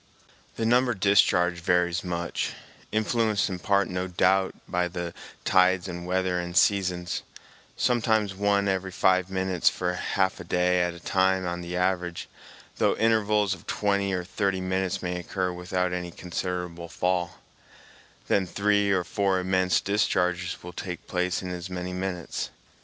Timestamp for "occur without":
15.19-15.93